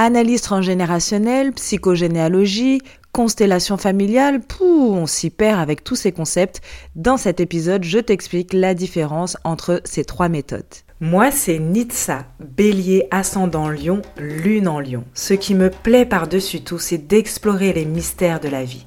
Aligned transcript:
Analyse 0.00 0.42
transgénérationnelle, 0.42 1.50
psychogénéalogie, 1.50 2.82
constellation 3.10 3.76
familiale, 3.76 4.40
pouh, 4.40 4.92
on 4.94 5.08
s'y 5.08 5.28
perd 5.28 5.58
avec 5.58 5.82
tous 5.82 5.96
ces 5.96 6.12
concepts. 6.12 6.60
Dans 6.94 7.16
cet 7.16 7.40
épisode, 7.40 7.82
je 7.82 7.98
t'explique 7.98 8.52
la 8.52 8.74
différence 8.74 9.36
entre 9.42 9.80
ces 9.82 10.04
trois 10.04 10.28
méthodes. 10.28 10.62
Moi, 11.00 11.32
c'est 11.32 11.58
Nitsa, 11.58 12.26
bélier 12.38 13.08
ascendant 13.10 13.68
lion, 13.68 14.00
lune 14.18 14.68
en 14.68 14.78
lion. 14.78 15.02
Ce 15.14 15.34
qui 15.34 15.56
me 15.56 15.68
plaît 15.68 16.06
par-dessus 16.06 16.60
tout, 16.60 16.78
c'est 16.78 17.08
d'explorer 17.08 17.72
les 17.72 17.84
mystères 17.84 18.38
de 18.38 18.48
la 18.48 18.62
vie, 18.62 18.84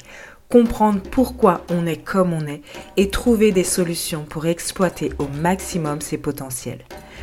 comprendre 0.47 1.01
pourquoi 1.01 1.65
on 1.69 1.85
est 1.87 2.01
comme 2.01 2.31
on 2.31 2.47
est 2.47 2.61
et 2.95 3.09
trouver 3.09 3.51
des 3.51 3.65
solutions 3.65 4.23
pour 4.23 4.45
exploiter 4.45 5.11
au 5.19 5.27
maximum 5.27 5.99
ses 5.99 6.17
potentiels. 6.17 6.85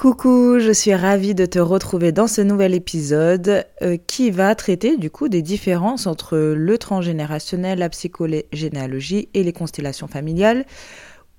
Coucou, 0.00 0.58
je 0.60 0.72
suis 0.72 0.94
ravie 0.94 1.34
de 1.34 1.44
te 1.44 1.58
retrouver 1.58 2.10
dans 2.10 2.26
ce 2.26 2.40
nouvel 2.40 2.72
épisode 2.72 3.66
euh, 3.82 3.98
qui 4.06 4.30
va 4.30 4.54
traiter 4.54 4.96
du 4.96 5.10
coup 5.10 5.28
des 5.28 5.42
différences 5.42 6.06
entre 6.06 6.38
le 6.38 6.78
transgénérationnel, 6.78 7.78
la 7.78 7.90
psychogénéalogie 7.90 9.28
et 9.34 9.42
les 9.42 9.52
constellations 9.52 10.08
familiales, 10.08 10.64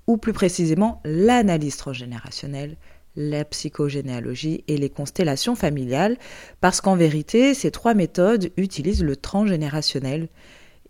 ou 0.06 0.18
plus 0.18 0.32
précisément 0.32 1.02
l'analyse 1.06 1.76
transgénérationnelle, 1.76 2.78
la 3.16 3.46
psychogénéalogie 3.46 4.64
et 4.68 4.78
les 4.78 4.92
constellations 4.92 5.56
familiales, 5.56 6.20
parce 6.60 6.82
qu'en 6.82 6.96
vérité, 6.96 7.56
ces 7.56 7.72
trois 7.72 7.96
méthodes 7.96 8.52
utilisent 8.58 9.04
le 9.04 9.16
transgénérationnel 9.16 10.30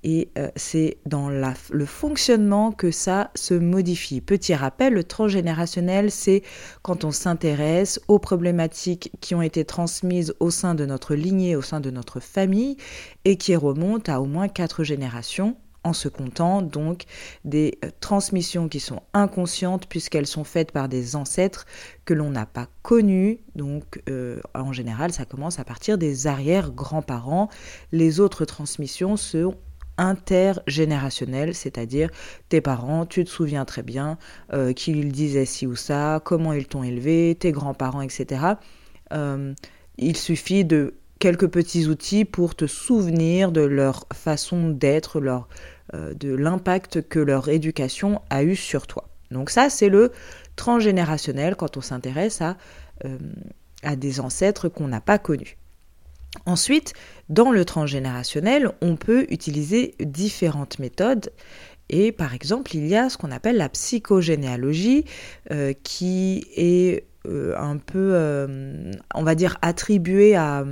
et 0.03 0.30
euh, 0.38 0.49
c'est 0.55 0.97
dans 1.05 1.30
le 1.30 1.85
fonctionnement 1.85 2.71
que 2.71 2.91
ça 2.91 3.31
se 3.35 3.53
modifie. 3.53 4.21
Petit 4.21 4.55
rappel, 4.55 4.93
le 4.93 5.03
transgénérationnel, 5.03 6.11
c'est 6.11 6.43
quand 6.81 7.03
on 7.03 7.11
s'intéresse 7.11 7.99
aux 8.08 8.19
problématiques 8.19 9.11
qui 9.21 9.35
ont 9.35 9.41
été 9.41 9.66
transmises 9.66 10.33
au 10.39 10.49
sein 10.49 10.75
de 10.75 10.85
notre 10.85 11.16
lignée, 11.16 11.55
au 11.55 11.61
sein 11.61 11.80
de 11.80 11.91
notre 11.91 12.19
famille, 12.19 12.77
et 13.25 13.38
qui 13.38 13.55
remontent 13.55 14.11
à 14.11 14.19
au 14.19 14.25
moins 14.25 14.47
quatre 14.47 14.83
générations, 14.83 15.55
en 15.83 15.93
se 15.93 16.08
comptant 16.08 16.61
donc 16.61 17.05
des 17.43 17.80
euh, 17.83 17.89
transmissions 17.99 18.69
qui 18.69 18.80
sont 18.80 19.02
inconscientes 19.13 19.88
puisqu'elles 19.88 20.27
sont 20.27 20.43
faites 20.43 20.71
par 20.71 20.89
des 20.89 21.15
ancêtres 21.15 21.65
que 22.05 22.13
l'on 22.13 22.30
n'a 22.30 22.45
pas 22.45 22.67
connus. 22.83 23.39
Donc 23.55 24.02
euh, 24.09 24.39
en 24.53 24.73
général, 24.73 25.11
ça 25.11 25.25
commence 25.25 25.59
à 25.59 25.63
partir 25.63 25.97
des 25.97 26.27
arrière-grands-parents. 26.27 27.49
Les 27.91 28.19
autres 28.19 28.45
transmissions 28.45 29.17
sont 29.17 29.55
intergénérationnel, 30.02 31.53
c'est-à-dire 31.53 32.09
tes 32.49 32.59
parents, 32.59 33.05
tu 33.05 33.23
te 33.23 33.30
souviens 33.30 33.66
très 33.66 33.83
bien 33.83 34.17
euh, 34.52 34.73
qu'ils 34.73 35.11
disaient 35.11 35.45
ci 35.45 35.67
ou 35.67 35.75
ça, 35.75 36.19
comment 36.25 36.53
ils 36.53 36.67
t'ont 36.67 36.83
élevé, 36.83 37.38
tes 37.39 37.52
grands-parents, 37.52 38.02
etc. 38.02 38.41
Euh, 39.13 39.53
il 39.97 40.17
suffit 40.17 40.65
de 40.65 40.95
quelques 41.20 41.48
petits 41.48 41.86
outils 41.87 42.26
pour 42.26 42.55
te 42.55 42.65
souvenir 42.65 43.52
de 43.52 43.61
leur 43.61 44.08
façon 44.11 44.70
d'être, 44.70 45.21
euh, 45.93 46.14
de 46.15 46.33
l'impact 46.33 47.08
que 47.08 47.20
leur 47.20 47.47
éducation 47.49 48.21
a 48.31 48.43
eu 48.43 48.55
sur 48.55 48.87
toi. 48.87 49.08
Donc 49.30 49.52
ça, 49.52 49.70
c'est 49.70 49.89
le 49.89 50.11
transgénérationnel 50.55 51.55
quand 51.55 51.77
on 51.77 51.81
s'intéresse 51.81 52.42
à 52.42 53.95
des 53.95 54.20
ancêtres 54.20 54.67
qu'on 54.67 54.87
n'a 54.87 54.99
pas 54.99 55.17
connus. 55.20 55.58
Ensuite, 56.45 56.93
dans 57.30 57.52
le 57.52 57.65
transgénérationnel, 57.65 58.71
on 58.81 58.95
peut 58.95 59.25
utiliser 59.30 59.95
différentes 59.99 60.80
méthodes. 60.80 61.31
Et 61.89 62.11
par 62.11 62.33
exemple, 62.33 62.75
il 62.75 62.87
y 62.87 62.95
a 62.95 63.09
ce 63.09 63.17
qu'on 63.17 63.31
appelle 63.31 63.58
la 63.58 63.69
psychogénéalogie, 63.69 65.05
euh, 65.52 65.73
qui 65.83 66.45
est 66.55 67.05
euh, 67.27 67.53
un 67.58 67.77
peu, 67.77 68.11
euh, 68.14 68.91
on 69.14 69.23
va 69.23 69.36
dire, 69.36 69.58
attribuée 69.61 70.36
à 70.36 70.65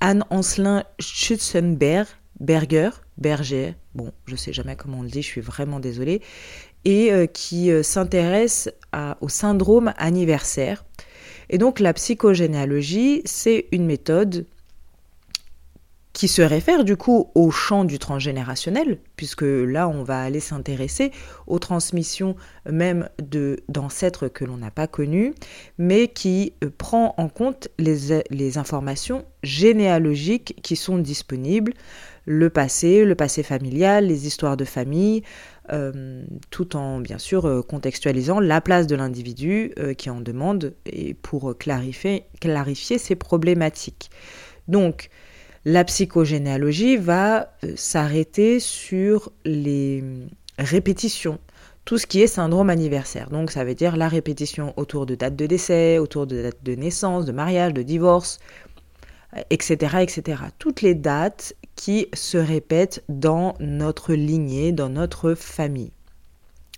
Anne 0.00 0.24
Ancelin 0.30 0.84
Schutzenberg, 0.98 2.06
Berger, 2.38 2.90
Berger, 3.16 3.74
bon, 3.94 4.12
je 4.26 4.36
sais 4.36 4.52
jamais 4.52 4.76
comment 4.76 4.98
on 4.98 5.02
le 5.02 5.08
dit, 5.08 5.22
je 5.22 5.28
suis 5.28 5.40
vraiment 5.40 5.80
désolée, 5.80 6.20
et 6.84 7.10
qui 7.32 7.70
s'intéresse 7.82 8.68
au 9.20 9.28
syndrome 9.28 9.94
anniversaire. 9.96 10.84
Et 11.50 11.58
donc 11.58 11.80
la 11.80 11.92
psychogénéalogie, 11.92 13.22
c'est 13.24 13.66
une 13.72 13.86
méthode 13.86 14.46
qui 16.16 16.28
se 16.28 16.40
réfère 16.40 16.82
du 16.82 16.96
coup 16.96 17.30
au 17.34 17.50
champ 17.50 17.84
du 17.84 17.98
transgénérationnel, 17.98 18.96
puisque 19.16 19.44
là 19.44 19.86
on 19.86 20.02
va 20.02 20.22
aller 20.22 20.40
s'intéresser 20.40 21.12
aux 21.46 21.58
transmissions 21.58 22.36
même 22.70 23.10
d'ancêtres 23.68 24.28
que 24.28 24.46
l'on 24.46 24.56
n'a 24.56 24.70
pas 24.70 24.86
connus, 24.86 25.34
mais 25.76 26.08
qui 26.08 26.54
euh, 26.64 26.70
prend 26.78 27.14
en 27.18 27.28
compte 27.28 27.68
les, 27.78 28.22
les 28.30 28.56
informations 28.56 29.26
généalogiques 29.42 30.58
qui 30.62 30.74
sont 30.74 30.96
disponibles, 30.96 31.74
le 32.26 32.50
passé, 32.50 33.04
le 33.04 33.14
passé 33.14 33.42
familial, 33.42 34.06
les 34.06 34.26
histoires 34.26 34.56
de 34.56 34.64
famille, 34.64 35.22
euh, 35.72 36.24
tout 36.50 36.76
en 36.76 37.00
bien 37.00 37.18
sûr 37.18 37.46
euh, 37.46 37.62
contextualisant 37.62 38.40
la 38.40 38.60
place 38.60 38.86
de 38.86 38.96
l'individu 38.96 39.72
euh, 39.78 39.94
qui 39.94 40.10
en 40.10 40.20
demande 40.20 40.74
et 40.84 41.14
pour 41.14 41.56
clarifier, 41.56 42.24
clarifier 42.40 42.98
ses 42.98 43.14
problématiques. 43.14 44.10
Donc, 44.66 45.08
la 45.64 45.84
psychogénéalogie 45.84 46.96
va 46.96 47.52
s'arrêter 47.74 48.60
sur 48.60 49.32
les 49.44 50.04
répétitions, 50.58 51.40
tout 51.84 51.98
ce 51.98 52.06
qui 52.06 52.22
est 52.22 52.28
syndrome 52.28 52.70
anniversaire. 52.70 53.30
Donc 53.30 53.50
ça 53.50 53.64
veut 53.64 53.74
dire 53.74 53.96
la 53.96 54.08
répétition 54.08 54.72
autour 54.76 55.06
de 55.06 55.16
date 55.16 55.34
de 55.34 55.46
décès, 55.46 55.98
autour 55.98 56.28
de 56.28 56.40
date 56.42 56.62
de 56.62 56.74
naissance, 56.76 57.24
de 57.24 57.32
mariage, 57.32 57.74
de 57.74 57.82
divorce, 57.82 58.38
etc., 59.50 59.96
etc. 60.02 60.42
Toutes 60.60 60.82
les 60.82 60.94
dates 60.94 61.54
qui 61.76 62.08
se 62.14 62.38
répètent 62.38 63.04
dans 63.08 63.54
notre 63.60 64.14
lignée, 64.14 64.72
dans 64.72 64.88
notre 64.88 65.34
famille. 65.34 65.92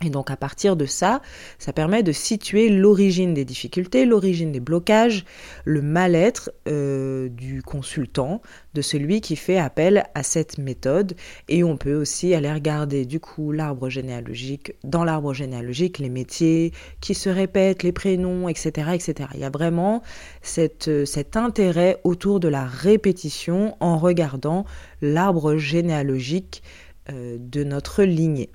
Et 0.04 0.10
donc 0.10 0.30
à 0.30 0.36
partir 0.36 0.76
de 0.76 0.86
ça, 0.86 1.20
ça 1.58 1.72
permet 1.72 2.04
de 2.04 2.12
situer 2.12 2.68
l'origine 2.68 3.34
des 3.34 3.44
difficultés, 3.44 4.04
l'origine 4.04 4.52
des 4.52 4.60
blocages, 4.60 5.24
le 5.64 5.82
mal-être 5.82 6.52
euh, 6.68 7.28
du 7.28 7.62
consultant, 7.62 8.40
de 8.74 8.80
celui 8.80 9.20
qui 9.20 9.34
fait 9.34 9.58
appel 9.58 10.04
à 10.14 10.22
cette 10.22 10.56
méthode. 10.56 11.16
Et 11.48 11.64
on 11.64 11.76
peut 11.76 11.96
aussi 11.96 12.32
aller 12.32 12.52
regarder 12.52 13.06
du 13.06 13.18
coup 13.18 13.50
l'arbre 13.50 13.88
généalogique, 13.88 14.72
dans 14.84 15.02
l'arbre 15.02 15.34
généalogique, 15.34 15.98
les 15.98 16.10
métiers 16.10 16.72
qui 17.00 17.14
se 17.14 17.28
répètent, 17.28 17.82
les 17.82 17.92
prénoms, 17.92 18.48
etc. 18.48 18.90
etc. 18.94 19.30
Il 19.34 19.40
y 19.40 19.44
a 19.44 19.50
vraiment 19.50 20.02
cette, 20.42 21.06
cet 21.06 21.36
intérêt 21.36 22.00
autour 22.04 22.38
de 22.38 22.46
la 22.46 22.64
répétition 22.64 23.76
en 23.80 23.98
regardant 23.98 24.64
l'arbre 25.02 25.56
généalogique 25.56 26.62
euh, 27.10 27.36
de 27.40 27.64
notre 27.64 28.04
lignée. 28.04 28.50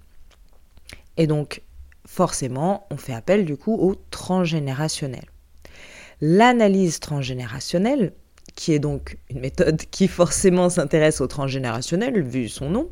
Et 1.17 1.27
donc, 1.27 1.61
forcément, 2.05 2.87
on 2.89 2.97
fait 2.97 3.13
appel 3.13 3.45
du 3.45 3.57
coup 3.57 3.75
au 3.75 3.95
transgénérationnel. 4.11 5.25
L'analyse 6.21 6.99
transgénérationnelle, 6.99 8.13
qui 8.55 8.73
est 8.73 8.79
donc 8.79 9.17
une 9.29 9.39
méthode 9.39 9.81
qui 9.91 10.07
forcément 10.07 10.69
s'intéresse 10.69 11.21
au 11.21 11.27
transgénérationnel, 11.27 12.21
vu 12.21 12.49
son 12.49 12.69
nom, 12.69 12.89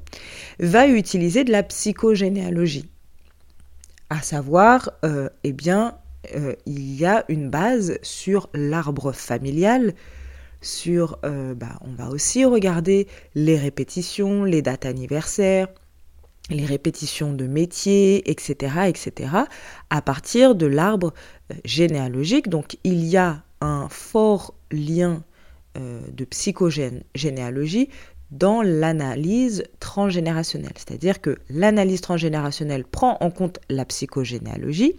va 0.60 0.88
utiliser 0.88 1.44
de 1.44 1.52
la 1.52 1.64
psychogénéalogie. 1.64 2.90
À 4.10 4.22
savoir, 4.22 4.92
euh, 5.06 5.30
eh 5.44 5.54
bien, 5.54 5.98
euh, 6.36 6.56
il 6.66 6.94
y 6.96 7.06
a 7.06 7.26
une 7.30 7.50
base 7.50 7.98
sur 8.02 8.50
l'arbre 8.54 9.12
familial, 9.12 9.94
sur, 10.62 11.18
euh, 11.26 11.56
bah, 11.56 11.80
on 11.82 11.94
va 11.94 12.10
aussi 12.10 12.46
regarder 12.46 13.08
les 13.34 13.58
répétitions, 13.58 14.44
les 14.44 14.62
dates 14.62 14.86
anniversaires, 14.86 15.68
les 16.52 16.66
répétitions 16.66 17.34
de 17.34 17.48
métiers, 17.48 18.30
etc., 18.30 18.76
etc., 18.88 19.30
à 19.90 20.02
partir 20.02 20.56
de 20.56 20.66
l'arbre 20.66 21.14
euh, 21.52 21.56
généalogique. 21.66 22.50
Donc 22.50 22.78
il 22.84 23.06
y 23.06 23.18
a 23.18 23.44
un 23.62 23.88
fort 23.90 24.54
lien 24.72 25.24
euh, 25.78 26.02
de 26.12 26.26
psychogénéalogie 26.26 27.90
dans 28.32 28.62
l'analyse 28.62 29.64
transgénérationnelle. 29.80 30.74
C'est-à-dire 30.76 31.22
que 31.22 31.38
l'analyse 31.50 32.02
transgénérationnelle 32.02 32.86
prend 32.86 33.18
en 33.20 33.30
compte 33.30 33.60
la 33.70 33.86
psychogénéalogie, 33.86 34.96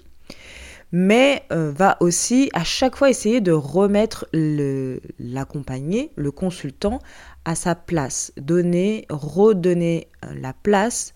mais 0.92 1.42
euh, 1.50 1.72
va 1.72 1.96
aussi 2.00 2.50
à 2.52 2.64
chaque 2.64 2.96
fois 2.96 3.08
essayer 3.08 3.40
de 3.40 3.52
remettre 3.52 4.26
l'accompagné, 4.32 6.10
le, 6.16 6.30
consultant, 6.30 6.98
à 7.46 7.54
sa 7.54 7.74
place, 7.74 8.32
donner, 8.36 9.06
redonner 9.08 10.08
la 10.34 10.52
place 10.52 11.14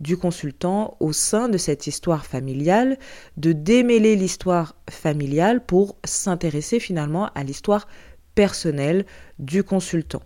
du 0.00 0.16
consultant 0.16 0.96
au 1.00 1.12
sein 1.12 1.48
de 1.48 1.58
cette 1.58 1.86
histoire 1.86 2.26
familiale, 2.26 2.98
de 3.36 3.52
démêler 3.52 4.16
l'histoire 4.16 4.76
familiale 4.90 5.64
pour 5.64 5.96
s'intéresser 6.04 6.80
finalement 6.80 7.30
à 7.34 7.44
l'histoire 7.44 7.88
personnelle 8.34 9.06
du 9.38 9.62
consultant. 9.62 10.22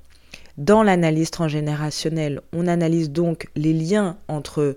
Dans 0.57 0.83
l'analyse 0.83 1.31
transgénérationnelle, 1.31 2.41
on 2.53 2.67
analyse 2.67 3.11
donc 3.11 3.47
les 3.57 3.73
liens 3.73 4.19
entre 4.29 4.77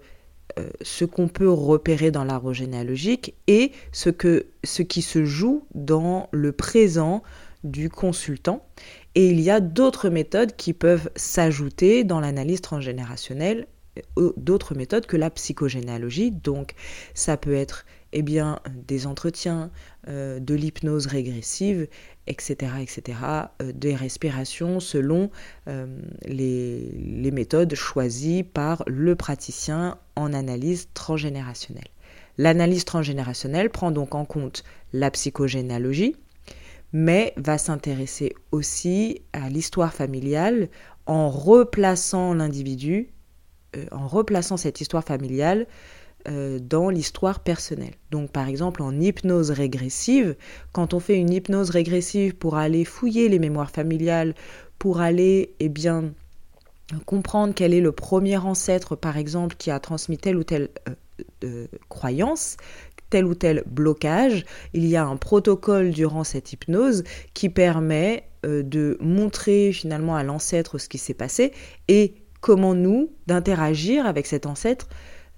euh, 0.59 0.69
ce 0.81 1.03
qu'on 1.03 1.27
peut 1.27 1.49
repérer 1.49 2.11
dans 2.11 2.23
l'arbre 2.23 2.53
généalogique 2.53 3.33
et 3.47 3.71
ce, 3.91 4.09
qui 4.09 5.01
se 5.01 5.25
joue 5.25 5.65
dans 5.73 6.29
le 6.31 6.51
présent 6.51 7.23
du 7.63 7.89
consultant. 7.89 8.65
Et 9.15 9.29
il 9.29 9.41
y 9.41 9.49
a 9.49 9.59
d'autres 9.59 10.09
méthodes 10.09 10.55
qui 10.55 10.73
peuvent 10.73 11.09
s'ajouter 11.15 12.03
dans 12.03 12.19
l'analyse 12.19 12.61
transgénérationnelle, 12.61 13.67
d'autres 14.37 14.75
méthodes 14.75 15.05
que 15.05 15.17
la 15.17 15.29
psychogénéalogie. 15.29 16.31
Donc 16.31 16.73
ça 17.13 17.37
peut 17.37 17.55
être 17.55 17.85
eh 18.13 18.21
bien, 18.21 18.59
des 18.87 19.07
entretiens, 19.07 19.71
euh, 20.07 20.39
de 20.39 20.53
l'hypnose 20.53 21.07
régressive, 21.07 21.87
etc., 22.27 22.73
etc., 22.79 23.17
euh, 23.61 23.71
des 23.73 23.95
respirations 23.95 24.79
selon 24.79 25.31
euh, 25.67 25.87
les, 26.25 26.91
les, 26.91 27.31
méthodes 27.31 27.73
choisies 27.73 28.43
par 28.43 28.83
le 28.85 29.15
praticien 29.15 29.97
en 30.15 30.31
analyse 30.31 30.89
transgénérationnelle. 30.93 31.87
L'analyse 32.37 32.85
transgénérationnelle 32.85 33.71
prend 33.71 33.91
donc 33.91 34.13
en 34.13 34.25
compte 34.25 34.63
la 34.93 35.09
psychogénéalogie, 35.09 36.15
mais 36.93 37.33
va 37.37 37.57
s'intéresser 37.57 38.35
aussi 38.51 39.21
à 39.33 39.49
l'histoire 39.49 39.93
familiale 39.93 40.69
en 41.07 41.29
replaçant 41.29 42.33
l'individu, 42.33 43.09
en 43.91 44.07
replaçant 44.07 44.57
cette 44.57 44.81
histoire 44.81 45.03
familiale 45.03 45.67
euh, 46.29 46.57
dans 46.57 46.89
l'histoire 46.89 47.41
personnelle. 47.41 47.95
Donc 48.09 48.31
par 48.31 48.47
exemple 48.47 48.81
en 48.81 48.97
hypnose 48.97 49.51
régressive, 49.51 50.37
quand 50.71 50.93
on 50.93 51.01
fait 51.01 51.17
une 51.17 51.33
hypnose 51.33 51.69
régressive 51.69 52.33
pour 52.33 52.55
aller 52.55 52.85
fouiller 52.85 53.27
les 53.27 53.39
mémoires 53.39 53.71
familiales, 53.71 54.33
pour 54.79 55.01
aller 55.01 55.53
eh 55.59 55.67
bien 55.67 56.13
comprendre 57.05 57.53
quel 57.53 57.73
est 57.73 57.81
le 57.81 57.91
premier 57.91 58.37
ancêtre 58.37 58.95
par 58.95 59.17
exemple 59.17 59.57
qui 59.57 59.69
a 59.69 59.81
transmis 59.81 60.17
telle 60.17 60.37
ou 60.37 60.45
telle 60.45 60.69
euh, 60.87 60.93
euh, 61.43 61.67
croyance, 61.89 62.55
tel 63.09 63.25
ou 63.25 63.35
tel 63.35 63.61
blocage, 63.65 64.45
il 64.73 64.85
y 64.85 64.95
a 64.95 65.03
un 65.03 65.17
protocole 65.17 65.89
durant 65.89 66.23
cette 66.23 66.53
hypnose 66.53 67.03
qui 67.33 67.49
permet 67.49 68.29
de 68.43 68.97
montrer 69.01 69.73
finalement 69.73 70.15
à 70.15 70.23
l'ancêtre 70.23 70.77
ce 70.77 70.87
qui 70.87 70.97
s'est 70.97 71.13
passé 71.13 71.51
et 71.89 72.22
comment 72.43 72.75
nous 72.75 73.09
d'interagir 73.25 74.05
avec 74.05 74.27
cet 74.27 74.45
ancêtre 74.45 74.89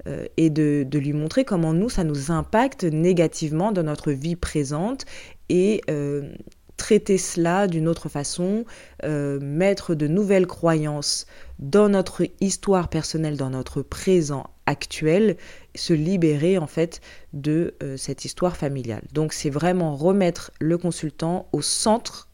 euh, 0.07 0.25
et 0.38 0.50
de, 0.50 0.88
lui 0.92 1.13
montrer 1.13 1.46
comment 1.46 1.72
nous, 1.72 1.88
ça 1.88 2.04
nous 2.04 2.31
impacte 2.31 2.84
négativement 2.84 3.72
dans 3.72 3.84
notre 3.84 4.12
vie 4.12 4.36
présente 4.36 5.06
et 5.48 5.81
euh, 5.92 6.34
traiter 6.78 7.19
cela 7.19 7.68
d'une 7.68 7.88
autre 7.88 8.10
façon, 8.10 8.66
euh, 9.04 9.40
mettre 9.40 9.94
de 9.94 10.07
nouvelles 10.07 10.48
croyances 10.48 11.28
dans 11.60 11.90
notre 11.90 12.24
histoire 12.42 12.90
personnelle, 12.90 13.38
dans 13.38 13.51
notre 13.51 13.84
présent 13.84 14.48
actuel, 14.66 15.38
se 15.75 15.94
libérer 15.94 16.58
en 16.58 16.68
fait 16.68 17.01
de 17.34 17.75
cette 17.98 18.25
histoire 18.25 18.58
familiale. 18.58 19.04
Donc 19.13 19.31
c'est 19.31 19.51
vraiment 19.51 19.96
remettre 19.96 20.51
le 20.60 20.80
consultant 20.80 21.48
au 21.51 21.62
centre 21.62 22.30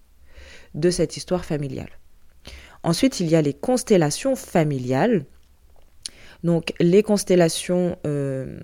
de 0.76 0.90
cette 0.90 1.18
histoire 1.18 1.44
familiale. 1.44 1.90
Ensuite, 2.84 3.20
il 3.20 3.30
y 3.30 3.36
a 3.36 3.42
les 3.42 3.54
constellations 3.54 4.36
familiales. 4.36 5.26
Donc 6.44 6.74
les 6.80 7.04
constellations 7.04 7.98
euh, 8.08 8.60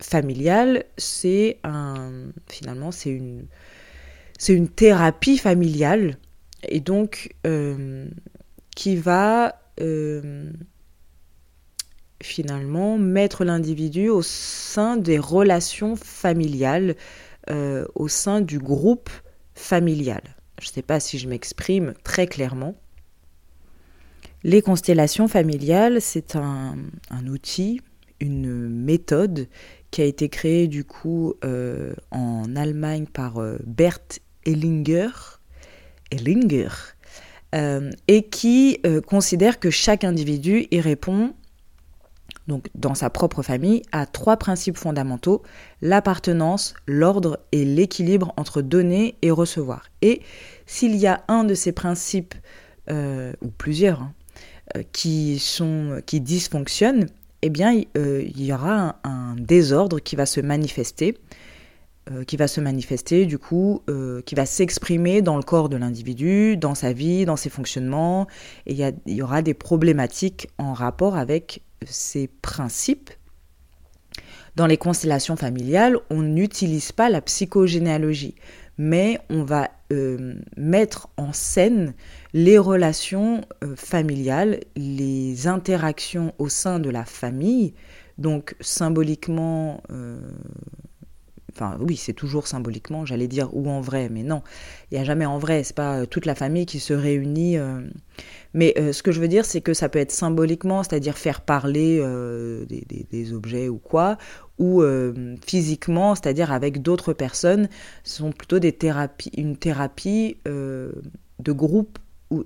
familiales, 0.00 0.84
c'est 0.96 1.58
un 1.62 2.32
finalement 2.48 2.90
c'est 2.90 3.10
une 3.10 3.46
c'est 4.38 4.54
une 4.54 4.68
thérapie 4.68 5.38
familiale 5.38 6.16
et 6.64 6.80
donc 6.80 7.34
euh, 7.46 8.08
qui 8.74 8.96
va 8.96 9.60
euh, 9.80 10.50
finalement 12.20 12.98
mettre 12.98 13.44
l'individu 13.44 14.08
au 14.08 14.22
sein 14.22 14.96
des 14.96 15.18
relations 15.18 15.96
familiales, 15.96 16.96
au 17.96 18.06
sein 18.06 18.40
du 18.40 18.60
groupe 18.60 19.10
familial. 19.54 20.22
Je 20.60 20.68
ne 20.68 20.72
sais 20.72 20.82
pas 20.82 21.00
si 21.00 21.18
je 21.18 21.28
m'exprime 21.28 21.92
très 22.04 22.28
clairement. 22.28 22.76
Les 24.44 24.60
constellations 24.60 25.28
familiales, 25.28 26.00
c'est 26.00 26.34
un, 26.34 26.76
outil, 27.28 27.80
une 28.18 28.68
méthode 28.68 29.46
qui 29.92 30.02
a 30.02 30.04
été 30.04 30.28
créée 30.28 30.66
du 30.66 30.84
coup 30.84 31.34
euh, 31.44 31.94
en 32.10 32.56
Allemagne 32.56 33.06
par 33.06 33.38
euh, 33.38 33.58
Bert 33.64 34.00
Ellinger, 34.44 35.10
euh, 37.54 37.90
et 38.08 38.22
qui 38.24 38.80
considère 39.06 39.60
que 39.60 39.70
chaque 39.70 40.02
individu 40.04 40.66
y 40.70 40.80
répond 40.80 41.34
donc 42.48 42.68
dans 42.74 42.96
sa 42.96 43.08
propre 43.08 43.42
famille, 43.42 43.82
à 43.92 44.04
trois 44.04 44.36
principes 44.36 44.76
fondamentaux, 44.76 45.42
l'appartenance, 45.80 46.74
l'ordre 46.86 47.38
et 47.52 47.64
l'équilibre 47.64 48.34
entre 48.36 48.62
donner 48.62 49.14
et 49.22 49.30
recevoir. 49.30 49.84
Et 50.00 50.22
s'il 50.66 50.96
y 50.96 51.06
a 51.06 51.22
un 51.28 51.44
de 51.44 51.54
ces 51.54 51.70
principes, 51.70 52.34
ou 52.90 53.48
plusieurs, 53.56 54.02
hein, 54.02 54.12
qui, 54.92 55.38
sont, 55.38 56.00
qui 56.06 56.20
dysfonctionnent, 56.20 57.06
eh 57.42 57.50
bien, 57.50 57.80
euh, 57.96 58.22
il 58.24 58.42
y 58.42 58.52
aura 58.52 59.00
un, 59.04 59.34
désordre 59.36 59.98
qui 60.00 60.16
va 60.16 60.26
se 60.26 60.40
manifester, 60.40 61.18
euh, 62.10 62.24
qui 62.24 62.36
va 62.36 62.48
se 62.48 62.60
manifester, 62.60 63.26
du 63.26 63.38
coup, 63.38 63.82
qui 64.24 64.34
va 64.34 64.46
s'exprimer 64.46 65.22
dans 65.22 65.36
le 65.36 65.42
corps 65.42 65.68
de 65.68 65.76
l'individu, 65.76 66.56
dans 66.56 66.74
sa 66.74 66.92
vie, 66.92 67.24
dans 67.24 67.36
ses 67.36 67.50
fonctionnements, 67.50 68.26
et 68.66 68.72
il 68.72 68.94
y, 69.06 69.14
y, 69.14 69.22
aura 69.22 69.42
des 69.42 69.54
problématiques 69.54 70.48
en 70.58 70.72
rapport 70.72 71.16
avec 71.16 71.62
ces 71.84 72.28
principes. 72.28 73.10
Dans 74.54 74.66
les 74.66 74.76
constellations 74.76 75.36
familiales, 75.36 75.98
on 76.10 76.20
n'utilise 76.22 76.92
pas 76.92 77.08
la 77.08 77.22
psychogénéalogie, 77.22 78.34
mais 78.78 79.18
on 79.30 79.44
va 79.44 79.70
mettre 80.56 81.08
en 81.16 81.32
scène 81.32 81.94
les 82.32 82.58
relations 82.58 83.42
euh, 83.62 83.76
familiales, 83.76 84.60
les 84.76 85.46
interactions 85.46 86.32
au 86.38 86.48
sein 86.48 86.78
de 86.78 86.90
la 86.90 87.04
famille, 87.04 87.74
donc 88.18 88.54
symboliquement, 88.60 89.82
euh, 89.90 90.18
enfin 91.54 91.76
oui, 91.80 91.96
c'est 91.96 92.12
toujours 92.12 92.46
symboliquement, 92.46 93.04
j'allais 93.04 93.28
dire 93.28 93.54
ou 93.54 93.68
en 93.68 93.80
vrai, 93.80 94.08
mais 94.10 94.22
non, 94.22 94.42
il 94.90 94.94
n'y 94.94 95.00
a 95.00 95.04
jamais 95.04 95.26
en 95.26 95.38
vrai, 95.38 95.62
c'est 95.64 95.76
pas 95.76 96.00
euh, 96.00 96.06
toute 96.06 96.26
la 96.26 96.34
famille 96.34 96.66
qui 96.66 96.78
se 96.78 96.92
réunit. 96.92 97.56
mais 98.54 98.74
ce 98.92 99.02
que 99.02 99.12
je 99.12 99.20
veux 99.20 99.28
dire, 99.28 99.44
c'est 99.44 99.60
que 99.60 99.74
ça 99.74 99.88
peut 99.88 99.98
être 99.98 100.12
symboliquement, 100.12 100.82
c'est-à-dire 100.82 101.16
faire 101.18 101.40
parler 101.40 101.98
des, 102.68 103.32
objets 103.32 103.68
ou 103.68 103.78
quoi, 103.78 104.18
ou 104.58 104.82
physiquement, 105.46 106.14
c'est-à-dire 106.14 106.52
avec 106.52 106.82
d'autres 106.82 107.12
personnes, 107.12 107.68
ce 108.04 108.18
sont 108.18 108.32
plutôt 108.32 108.58
des 108.58 108.72
thérapies, 108.72 109.30
une 109.36 109.56
thérapie 109.56 110.36
de 110.44 111.52
groupe 111.52 111.98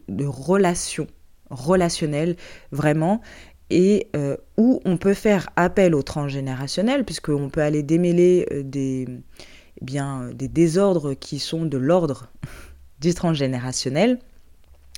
de 0.09 0.25
relations 0.25 1.07
relationnelles 1.51 2.37
vraiment 2.73 3.21
et 3.70 4.08
euh, 4.14 4.37
où 4.56 4.80
on 4.85 4.96
peut 4.96 5.14
faire 5.14 5.49
appel 5.56 5.94
au 5.94 6.02
transgénérationnel 6.02 7.04
puisqu'on 7.04 7.49
peut 7.49 7.62
aller 7.62 7.82
démêler 7.82 8.46
euh, 8.52 8.62
des, 8.62 9.06
eh 9.08 9.85
bien, 9.85 10.30
des 10.32 10.49
désordres 10.49 11.14
qui 11.14 11.38
sont 11.38 11.64
de 11.64 11.78
l'ordre 11.78 12.28
du 13.00 13.14
transgénérationnel 13.14 14.18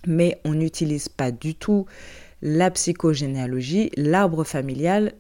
mais 0.07 0.41
on 0.45 0.55
n'utilise 0.55 1.09
pas 1.09 1.31
du 1.31 1.55
tout 1.55 1.87
la 2.41 2.71
psychogénéalogie, 2.71 3.91
l'arbre 3.97 4.45
familial 4.45 5.13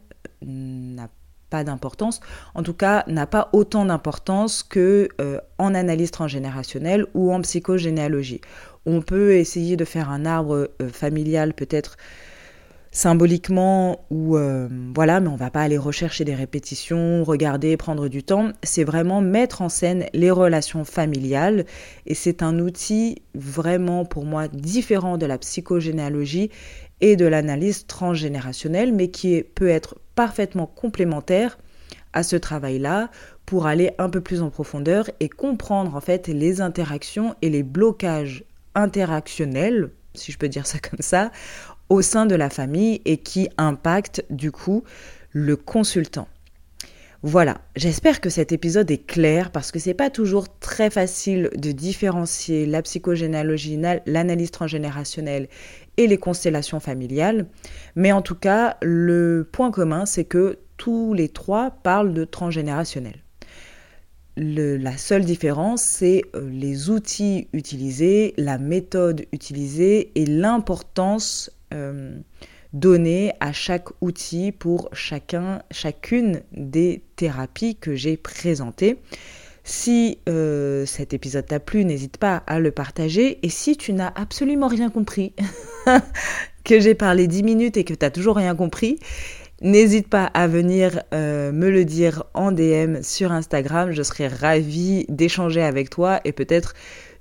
euh, 0.43 0.47
n'a 0.47 1.09
pas 1.51 1.65
d'importance, 1.65 2.21
en 2.55 2.63
tout 2.63 2.75
cas 2.75 3.05
n'a 3.07 3.27
pas 3.27 3.49
autant 3.55 3.87
d'importance 3.87 4.63
que 4.63 5.09
en 5.57 5.75
analyse 5.75 6.11
transgénérationnelle 6.11 7.07
ou 7.15 7.33
en 7.33 7.41
psychogénéalogie. 7.41 8.43
On 8.89 9.03
peut 9.03 9.35
essayer 9.35 9.77
de 9.77 9.85
faire 9.85 10.11
un 10.11 10.25
arbre 10.25 10.71
euh, 10.81 10.89
familial 10.89 11.53
peut-être 11.53 11.99
symboliquement 12.91 14.05
ou 14.11 14.37
euh, 14.37 14.69
voilà, 14.95 15.21
mais 15.21 15.29
on 15.29 15.37
va 15.37 15.51
pas 15.51 15.63
aller 15.63 15.79
rechercher 15.79 16.25
des 16.25 16.35
répétitions, 16.35 17.25
regarder, 17.25 17.77
prendre 17.77 18.09
du 18.09 18.23
temps. 18.23 18.53
C'est 18.63 18.85
vraiment 18.85 19.21
mettre 19.21 19.63
en 19.63 19.69
scène 19.69 20.07
les 20.13 20.31
relations 20.31 20.85
familiales 20.85 21.67
et 22.07 22.15
c'est 22.15 22.43
un 22.43 22.59
outil 22.59 23.23
vraiment 23.35 24.05
pour 24.05 24.25
moi 24.25 24.49
différent 24.49 25.19
de 25.19 25.27
la 25.27 25.39
psychogénéalogie 25.39 26.51
et 27.01 27.17
de 27.17 27.27
l'analyse 27.27 27.87
transgénérationnelle, 27.87 28.93
mais 28.93 29.09
qui 29.09 29.43
peut 29.43 29.69
être 29.69 29.97
parfaitement 30.15 30.67
complémentaire 30.67 31.59
à 32.13 32.23
ce 32.23 32.37
travail-là 32.37 33.11
pour 33.47 33.67
aller 33.67 33.93
un 33.99 34.11
peu 34.11 34.21
plus 34.21 34.43
en 34.43 34.51
profondeur 34.51 35.11
et 35.21 35.29
comprendre 35.29 35.95
en 35.95 36.01
fait 36.01 36.29
les 36.29 36.61
interactions 36.61 37.35
et 37.43 37.51
les 37.51 37.63
blocages 37.63 38.45
interactionnels, 38.75 39.91
si 40.15 40.33
je 40.33 40.39
peux 40.39 40.49
dire 40.49 40.67
ça 40.67 40.79
comme 40.79 41.01
ça, 41.01 41.31
au 41.89 42.03
sein 42.03 42.27
de 42.27 42.35
la 42.35 42.51
famille 42.51 43.01
et 43.05 43.19
qui 43.19 43.49
impactent 43.57 44.25
du 44.31 44.53
coup 44.53 44.85
le 45.33 45.57
consultant. 45.57 46.29
Voilà, 47.23 47.61
j'espère 47.75 48.21
que 48.21 48.31
cet 48.31 48.53
épisode 48.53 48.89
est 48.93 49.05
clair 49.05 49.51
parce 49.51 49.73
que 49.73 49.81
c'est 49.81 49.93
pas 49.93 50.09
toujours 50.09 50.47
très 50.61 50.89
facile 50.89 51.51
de 51.57 51.73
différencier 51.73 52.65
la 52.65 52.81
psychogénéalogie, 52.81 53.77
l'analyse 54.07 54.53
transgénérationnelle 54.53 55.49
et 55.97 56.07
les 56.07 56.19
constellations 56.19 56.79
familiales. 56.79 57.47
Mais 57.97 58.13
en 58.13 58.23
tout 58.23 58.37
cas, 58.37 58.77
le 58.83 59.49
point 59.51 59.73
commun, 59.73 60.07
c'est 60.07 60.27
que 60.27 60.61
tous 60.77 61.13
les 61.13 61.29
trois 61.29 61.73
parlent 61.83 62.15
de 62.15 62.25
transgénérationnel. 62.25 63.17
la 64.37 64.97
seule 64.97 65.25
différence, 65.25 65.83
c'est 65.83 66.23
euh, 66.37 66.49
les 66.49 66.89
outils 66.89 67.49
utilisés, 67.53 68.33
la 68.37 68.59
méthode 68.59 69.27
utilisée 69.33 70.13
et 70.15 70.25
l'importance 70.25 71.51
euh, 71.75 72.19
donner 72.73 73.33
à 73.41 73.53
chaque 73.53 73.89
outil 74.01 74.53
pour 74.53 74.89
chacun, 74.93 75.63
chacune 75.71 76.43
des 76.53 77.03
thérapies 77.17 77.77
que 77.77 77.95
j'ai 77.95 78.17
présentées. 78.17 78.99
Si 79.65 80.19
euh, 80.29 80.87
cet 80.87 81.13
épisode 81.13 81.47
t'a 81.47 81.61
plu, 81.61 81.85
n'hésite 81.85 82.17
pas 82.17 82.43
à 82.47 82.59
le 82.59 82.71
partager. 82.71 83.39
Et 83.43 83.51
si 83.51 83.77
tu 83.77 83.93
n'as 83.93 84.13
absolument 84.15 84.67
rien 84.67 84.89
compris, 84.89 85.35
que 86.65 86.81
j'ai 86.81 86.95
parlé 86.95 87.27
10 87.27 87.43
minutes 87.43 87.77
et 87.77 87.85
que 87.85 87.93
tu 87.93 87.99
n'as 88.03 88.11
toujours 88.11 88.37
rien 88.37 88.55
compris, 88.55 88.99
n'hésite 89.61 90.09
pas 90.09 90.25
à 90.25 90.47
venir 90.47 91.03
euh, 91.13 91.53
me 91.53 91.69
le 91.71 91.85
dire 91.85 92.25
en 92.33 92.51
DM 92.51 93.03
sur 93.03 93.31
Instagram. 93.31 93.93
Je 93.93 94.03
serai 94.03 94.29
ravie 94.29 95.05
d'échanger 95.11 95.63
avec 95.63 95.91
toi 95.91 96.21
et 96.25 96.33
peut-être 96.33 96.75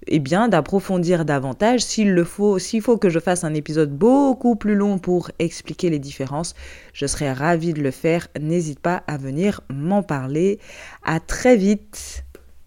et 0.06 0.20
bien 0.20 0.48
d'approfondir 0.48 1.25
davantage 1.25 1.82
s'il 1.82 2.13
le 2.13 2.24
faut, 2.24 2.60
s'il 2.60 2.82
faut 2.82 2.98
que 2.98 3.10
je 3.10 3.20
fasse 3.20 3.44
un 3.44 3.54
épisode 3.54 3.92
beaucoup 3.92 4.56
plus 4.56 4.75
long 4.75 5.00
pour 5.00 5.32
expliquer 5.39 5.89
les 5.89 6.00
différences, 6.00 6.54
je 6.94 7.08
serai 7.08 7.32
ravie 7.32 7.74
de 7.74 7.82
le 7.82 7.92
faire. 7.92 8.27
N'hésite 8.39 8.80
pas 8.80 9.04
à 9.08 9.18
venir 9.18 9.62
m'en 9.70 10.04
parler. 10.04 10.60
À 11.04 11.20
très 11.20 11.56
vite. 11.56 12.26